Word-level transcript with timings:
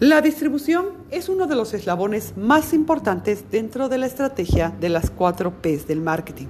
La 0.00 0.22
distribución 0.22 0.86
es 1.10 1.28
uno 1.28 1.46
de 1.46 1.54
los 1.54 1.74
eslabones 1.74 2.34
más 2.34 2.72
importantes 2.72 3.44
dentro 3.50 3.90
de 3.90 3.98
la 3.98 4.06
estrategia 4.06 4.74
de 4.80 4.88
las 4.88 5.10
cuatro 5.10 5.60
Ps 5.60 5.86
del 5.86 6.00
marketing, 6.00 6.46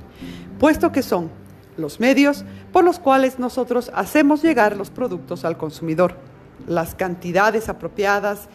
puesto 0.60 0.92
que 0.92 1.02
son 1.02 1.30
los 1.76 1.98
medios 1.98 2.44
por 2.72 2.84
los 2.84 3.00
cuales 3.00 3.40
nosotros 3.40 3.90
hacemos 3.92 4.44
llegar 4.44 4.76
los 4.76 4.90
productos 4.90 5.44
al 5.44 5.58
consumidor, 5.58 6.14
las 6.68 6.94
cantidades 6.94 7.68
apropiadas, 7.68 8.48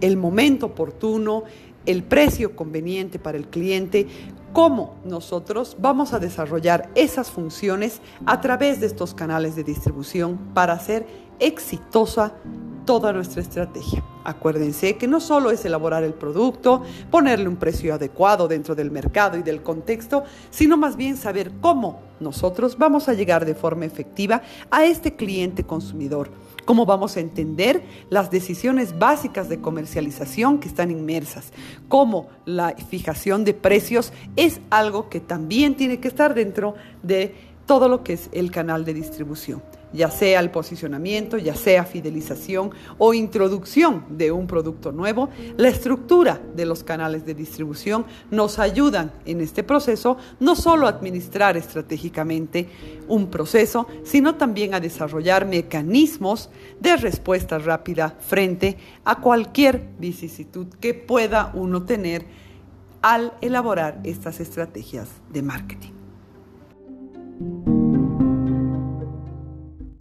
el 0.00 0.16
momento 0.16 0.66
oportuno, 0.66 1.44
el 1.86 2.02
precio 2.02 2.56
conveniente 2.56 3.20
para 3.20 3.38
el 3.38 3.46
cliente, 3.46 4.08
cómo 4.52 4.96
nosotros 5.04 5.76
vamos 5.78 6.12
a 6.12 6.18
desarrollar 6.18 6.90
esas 6.96 7.30
funciones 7.30 8.00
a 8.26 8.40
través 8.40 8.80
de 8.80 8.86
estos 8.86 9.14
canales 9.14 9.54
de 9.54 9.62
distribución 9.62 10.38
para 10.54 10.72
hacer 10.72 11.06
exitosa 11.38 12.32
toda 12.84 13.12
nuestra 13.12 13.42
estrategia. 13.42 14.02
Acuérdense 14.24 14.96
que 14.96 15.06
no 15.06 15.20
solo 15.20 15.50
es 15.50 15.64
elaborar 15.64 16.04
el 16.04 16.12
producto, 16.12 16.82
ponerle 17.10 17.48
un 17.48 17.56
precio 17.56 17.94
adecuado 17.94 18.48
dentro 18.48 18.74
del 18.74 18.90
mercado 18.90 19.38
y 19.38 19.42
del 19.42 19.62
contexto, 19.62 20.24
sino 20.50 20.76
más 20.76 20.96
bien 20.96 21.16
saber 21.16 21.50
cómo 21.60 22.00
nosotros 22.20 22.76
vamos 22.76 23.08
a 23.08 23.14
llegar 23.14 23.46
de 23.46 23.54
forma 23.54 23.86
efectiva 23.86 24.42
a 24.70 24.84
este 24.84 25.16
cliente 25.16 25.64
consumidor, 25.64 26.30
cómo 26.66 26.84
vamos 26.84 27.16
a 27.16 27.20
entender 27.20 27.82
las 28.10 28.30
decisiones 28.30 28.98
básicas 28.98 29.48
de 29.48 29.60
comercialización 29.60 30.58
que 30.58 30.68
están 30.68 30.90
inmersas, 30.90 31.52
cómo 31.88 32.28
la 32.44 32.74
fijación 32.76 33.44
de 33.44 33.54
precios 33.54 34.12
es 34.36 34.60
algo 34.68 35.08
que 35.08 35.20
también 35.20 35.76
tiene 35.76 35.98
que 35.98 36.08
estar 36.08 36.34
dentro 36.34 36.74
de 37.02 37.34
todo 37.64 37.88
lo 37.88 38.04
que 38.04 38.14
es 38.14 38.28
el 38.32 38.50
canal 38.50 38.84
de 38.84 38.94
distribución 38.94 39.62
ya 39.92 40.10
sea 40.10 40.40
el 40.40 40.50
posicionamiento, 40.50 41.38
ya 41.38 41.54
sea 41.54 41.84
fidelización 41.84 42.70
o 42.98 43.14
introducción 43.14 44.04
de 44.10 44.32
un 44.32 44.46
producto 44.46 44.92
nuevo, 44.92 45.28
la 45.56 45.68
estructura 45.68 46.40
de 46.54 46.66
los 46.66 46.84
canales 46.84 47.24
de 47.24 47.34
distribución 47.34 48.04
nos 48.30 48.58
ayudan 48.58 49.12
en 49.26 49.40
este 49.40 49.62
proceso 49.62 50.16
no 50.38 50.54
solo 50.56 50.86
a 50.86 50.90
administrar 50.90 51.56
estratégicamente 51.56 52.68
un 53.08 53.28
proceso, 53.28 53.86
sino 54.04 54.36
también 54.36 54.74
a 54.74 54.80
desarrollar 54.80 55.46
mecanismos 55.46 56.50
de 56.80 56.96
respuesta 56.96 57.58
rápida 57.58 58.16
frente 58.20 58.76
a 59.04 59.20
cualquier 59.20 59.88
vicisitud 59.98 60.68
que 60.80 60.94
pueda 60.94 61.50
uno 61.54 61.84
tener 61.84 62.24
al 63.02 63.32
elaborar 63.40 64.00
estas 64.04 64.40
estrategias 64.40 65.08
de 65.32 65.42
marketing. 65.42 65.92